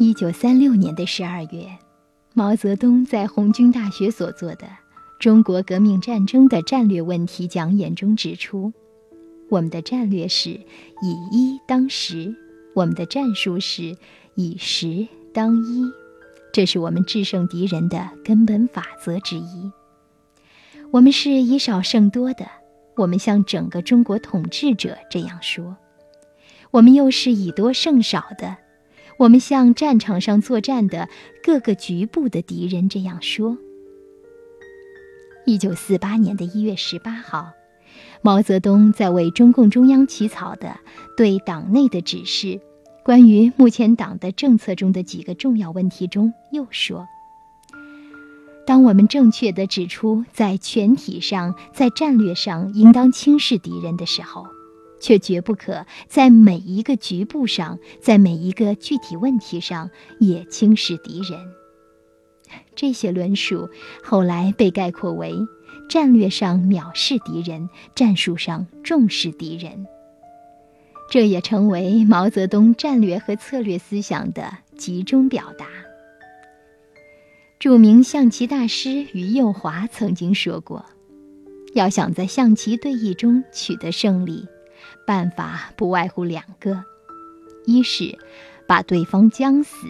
[0.00, 1.66] 一九三六年的十二月，
[2.32, 4.64] 毛泽东在红军大学所做的
[5.18, 8.72] 《中国革命战争的战略问题》讲演中指出
[9.50, 12.32] ：“我们的战略是以一当十，
[12.76, 13.96] 我们的战术是
[14.36, 15.90] 以十当一，
[16.52, 19.72] 这是我们制胜敌人的根本法则之一。
[20.92, 22.46] 我们是以少胜多的，
[22.94, 25.74] 我们向整个中国统治者这样说；
[26.70, 28.56] 我们又是以多胜少的。”
[29.18, 31.08] 我们向战场上作战的
[31.42, 33.58] 各个局部的敌人这样说。
[35.44, 37.48] 一九四八年的一月十八号，
[38.22, 40.78] 毛泽东在为中共中央起草的
[41.16, 42.60] 对党内的指示，
[43.02, 47.08] 关于目前党的政策中的几个重要问题中，又说
[48.64, 54.46] ：“当我们正确的指出在全体上、在战略上应当轻视敌人的时候。”
[55.00, 61.38] 却绝不可在每一个局部上，在每一个具体问题上也轻视敌人。
[62.74, 63.68] 这些论述
[64.02, 65.34] 后来被概括为：
[65.88, 69.86] 战略上藐视敌人，战术上重视敌人。
[71.10, 75.66] 这也成为毛泽东战略和策略思想的集中表达。
[77.58, 80.84] 著名象棋大师于右华曾经说过
[81.74, 84.46] ：“要想在象棋对弈中取得胜利。”
[85.06, 86.84] 办法不外乎两个：
[87.66, 88.18] 一是
[88.66, 89.86] 把对方将死，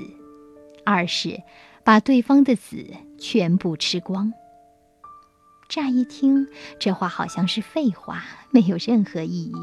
[0.84, 1.42] 二是
[1.84, 2.84] 把对方的子
[3.18, 4.32] 全部吃光。
[5.68, 9.54] 乍一听，这话好像是废话，没有任何意义。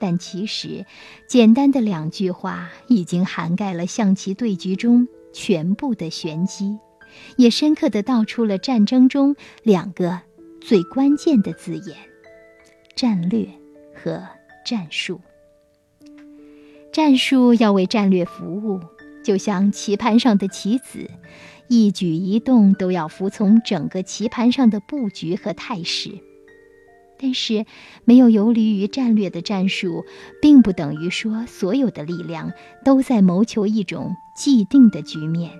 [0.00, 0.86] 但其实，
[1.28, 6.78] 简单的两句话已经涵盖了象棋对局中全部的玄机，
[7.36, 10.20] 也深刻地道出了战争中两个
[10.60, 11.96] 最关键的字眼：
[12.94, 13.46] 战略。
[13.98, 14.22] 和
[14.64, 15.20] 战术，
[16.92, 18.80] 战术要为战略服务，
[19.24, 21.10] 就像棋盘上的棋子，
[21.68, 26.18] 一举一动都要服从整个棋盘上的布局和态势。
[27.20, 27.66] 但是，
[28.04, 30.04] 没有游离于战略的战术，
[30.40, 32.52] 并不等于说所有的力量
[32.84, 35.50] 都在谋求一种既定的局面。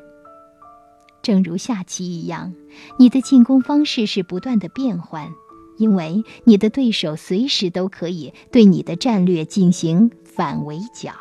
[1.20, 2.54] 正如下棋一样，
[2.98, 5.28] 你的进攻方式是不断的变换。
[5.78, 11.12] 因为你的对手随时都可以对你的战略进行反围剿。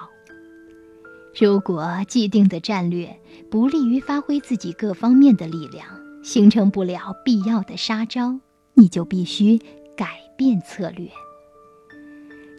[1.40, 3.20] 如果既定的战略
[3.50, 5.86] 不利于发挥自己各方面的力量，
[6.24, 8.40] 形成不了必要的杀招，
[8.74, 9.60] 你就必须
[9.96, 11.08] 改变策略。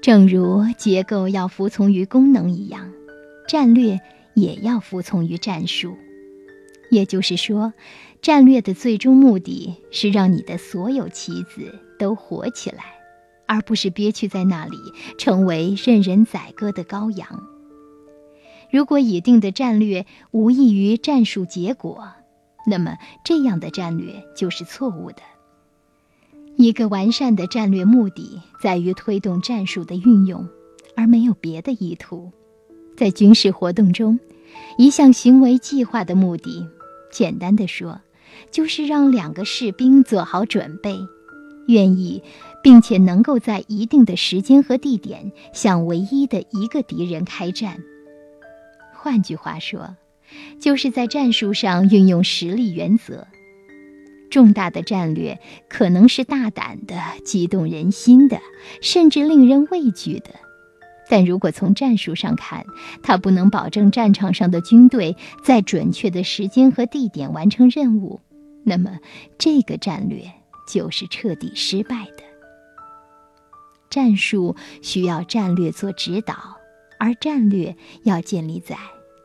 [0.00, 2.92] 正如结构要服从于功能一样，
[3.48, 3.98] 战略
[4.34, 5.96] 也要服从于战术。
[6.90, 7.72] 也就是说，
[8.22, 11.78] 战略的最终目的是让你的所有棋子。
[11.98, 12.84] 都活起来，
[13.48, 14.76] 而不是憋屈在那里，
[15.18, 17.42] 成为任人宰割的羔羊。
[18.70, 22.06] 如果已定的战略无异于战术结果，
[22.68, 25.22] 那么这样的战略就是错误的。
[26.56, 30.48] 一个完善的战略目的在于推动战术的运用，
[30.94, 32.30] 而没有别的意图。
[32.96, 34.20] 在军事活动中，
[34.76, 36.68] 一项行为计划的目的，
[37.10, 38.00] 简单的说，
[38.50, 40.98] 就是让两个士兵做好准备。
[41.66, 42.22] 愿意，
[42.62, 47.82] 并且能够在一定的时间和地点向唯一的一个敌人开战。
[48.94, 49.96] 换句话说，
[50.58, 53.26] 就是在战术上运用实力原则。
[54.30, 55.38] 重大的战略
[55.68, 58.40] 可能是大胆的、激动人心的，
[58.80, 60.47] 甚至令人畏惧的。
[61.08, 62.64] 但如果从战术上看，
[63.02, 68.20] 它不能保证战场上的军队在准确的时间和地点完成任务，
[68.64, 68.98] 那么
[69.38, 70.22] 这个战略。
[70.70, 72.22] 就是彻底失败的。
[73.88, 76.36] 战术需要战略做指导，
[77.00, 78.76] 而战略要建立在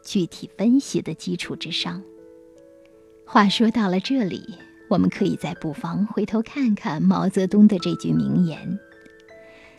[0.05, 2.01] 具体分析的基础之上。
[3.25, 4.41] 话说到了这里，
[4.89, 8.79] 我们可以再不妨回头看看毛泽东的这句名言：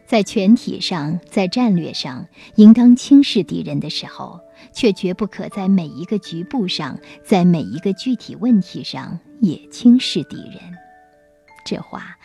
[0.07, 2.27] 在全体上，在战略上，
[2.57, 4.39] 应当轻视敌人的时候，
[4.73, 10.61] 却绝不可在每一个局部上，在每一个具体问题上也轻视敌人。
[11.65, 12.17] 这话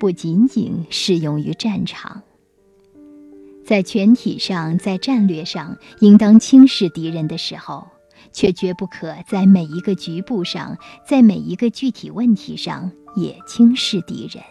[0.00, 2.22] 不仅仅适用于战场，
[3.64, 7.86] 在全体上，在战略上应当轻视敌人的时候，
[8.32, 14.42] 却绝不可在每一个局部上，在每一个具体问题上也轻视敌人。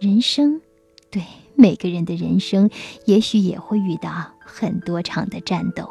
[0.00, 0.62] 人生，
[1.10, 1.22] 对
[1.54, 2.70] 每个人的人生，
[3.04, 5.86] 也许也会遇到很多场的战斗，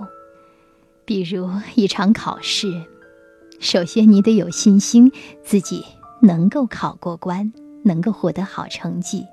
[1.06, 2.85] 比如一场考试，
[3.59, 5.11] 首先你得有信心
[5.44, 5.85] 自己。
[6.21, 7.53] 能够考过关，
[7.85, 9.25] 能够获得好成绩，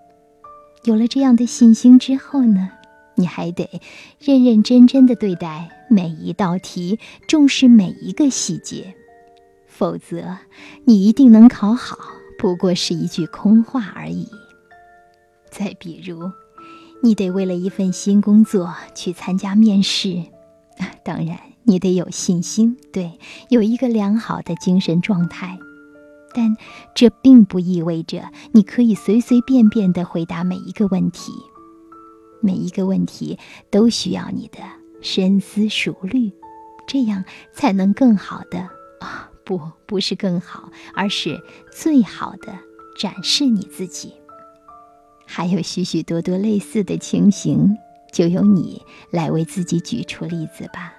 [0.84, 2.70] 有了这样的信心之后呢，
[3.16, 3.80] 你还得
[4.20, 8.94] 认认真真的对待每一道题，重视每一个细节，
[9.66, 10.38] 否则
[10.84, 11.98] 你一定能考好，
[12.38, 14.28] 不过是一句空话而已。
[15.56, 16.30] 再比如，
[17.02, 20.22] 你得为了一份新工作去参加面试，
[21.02, 23.18] 当然你得有信心，对，
[23.48, 25.58] 有一个良好的精神状态。
[26.34, 26.54] 但
[26.94, 31.32] 这并不意味着你可以随随便便的回答每一个问题，
[32.42, 33.38] 每一个问题
[33.70, 34.58] 都需要你的
[35.00, 36.30] 深思熟虑，
[36.86, 37.24] 这样
[37.54, 38.58] 才能更好的
[39.00, 41.40] 啊，不，不是更好，而是
[41.72, 42.58] 最好的
[42.98, 44.12] 展示你自己。
[45.26, 47.76] 还有许许多多类似的情形，
[48.10, 48.80] 就由你
[49.10, 50.95] 来为自己举出例子吧。